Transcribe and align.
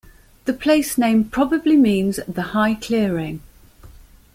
The 0.45 0.53
place 0.53 0.97
name 0.97 1.25
probably 1.25 1.75
means 1.77 2.19
"the 2.27 2.41
high 2.41 2.73
clearing". 2.73 3.41